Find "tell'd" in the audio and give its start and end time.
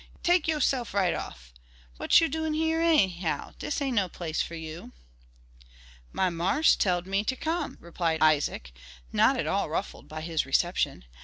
6.75-7.05